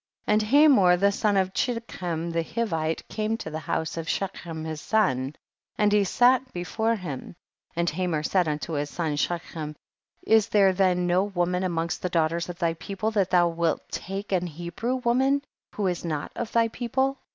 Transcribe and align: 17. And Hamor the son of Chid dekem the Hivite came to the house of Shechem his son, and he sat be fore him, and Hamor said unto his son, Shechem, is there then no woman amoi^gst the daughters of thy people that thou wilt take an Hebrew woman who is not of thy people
17. 0.25 0.33
And 0.33 0.41
Hamor 0.51 0.97
the 0.97 1.11
son 1.11 1.37
of 1.37 1.53
Chid 1.53 1.85
dekem 1.87 2.33
the 2.33 2.41
Hivite 2.43 3.07
came 3.07 3.37
to 3.37 3.51
the 3.51 3.59
house 3.59 3.97
of 3.97 4.09
Shechem 4.09 4.63
his 4.65 4.81
son, 4.81 5.35
and 5.77 5.91
he 5.93 6.03
sat 6.03 6.51
be 6.51 6.63
fore 6.63 6.95
him, 6.95 7.35
and 7.75 7.87
Hamor 7.87 8.23
said 8.23 8.47
unto 8.47 8.73
his 8.73 8.89
son, 8.89 9.15
Shechem, 9.15 9.75
is 10.25 10.47
there 10.49 10.73
then 10.73 11.05
no 11.05 11.25
woman 11.25 11.61
amoi^gst 11.61 11.99
the 11.99 12.09
daughters 12.09 12.49
of 12.49 12.57
thy 12.57 12.73
people 12.73 13.11
that 13.11 13.29
thou 13.29 13.47
wilt 13.49 13.87
take 13.91 14.31
an 14.31 14.47
Hebrew 14.47 14.95
woman 14.95 15.43
who 15.75 15.85
is 15.85 16.03
not 16.03 16.31
of 16.35 16.51
thy 16.51 16.67
people 16.67 17.19